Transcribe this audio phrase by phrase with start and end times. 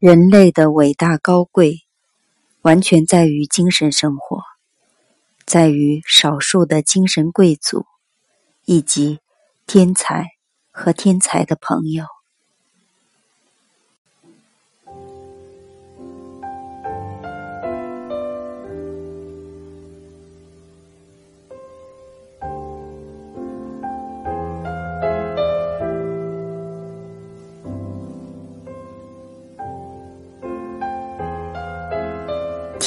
[0.00, 1.82] 人类的伟大高贵，
[2.62, 4.40] 完全在于精神生活，
[5.44, 7.84] 在于少数的精神贵族，
[8.64, 9.20] 以及
[9.66, 10.24] 天才
[10.70, 12.06] 和天才的朋友。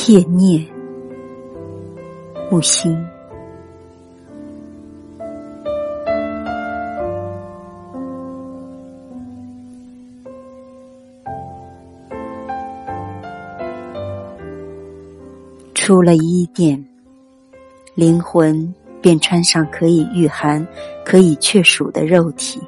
[0.05, 0.61] 铁念，
[2.51, 2.93] 木心。
[15.73, 16.85] 出了伊甸，
[17.95, 20.67] 灵魂便穿上可以御寒、
[21.05, 22.59] 可以却暑的肉体，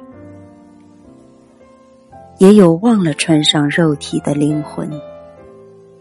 [2.38, 4.90] 也有忘了穿上肉体的灵魂，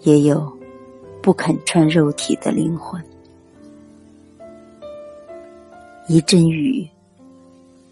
[0.04, 0.50] 也有。
[1.26, 3.04] 不肯穿肉体的灵魂，
[6.08, 6.88] 一阵雨，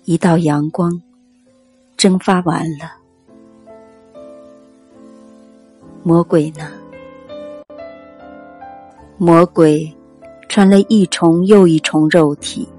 [0.03, 1.01] 一道阳光，
[1.97, 2.91] 蒸发完了。
[6.03, 6.69] 魔鬼呢？
[9.17, 9.91] 魔鬼
[10.47, 12.69] 穿了一重又一重肉体。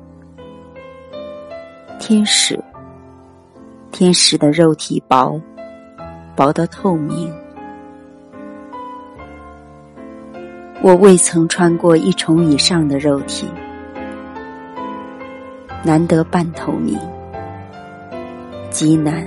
[1.99, 2.63] 天使，
[3.91, 5.37] 天使的肉体薄，
[6.37, 7.44] 薄到透明。
[10.85, 13.49] 我未曾穿过一重以上的肉体，
[15.83, 16.99] 难得半透明，
[18.69, 19.27] 极难。